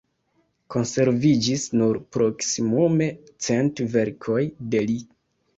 Konserviĝis 0.75 1.65
nur 1.81 2.01
proksimume 2.17 3.11
cent 3.49 3.85
verkoj 3.97 4.41
de 4.73 4.83
li. 4.91 5.01